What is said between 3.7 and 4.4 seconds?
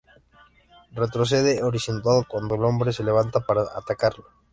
atacarlo.